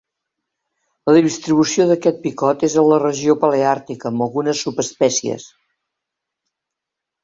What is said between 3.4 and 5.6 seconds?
Paleàrtica amb algunes subespècies.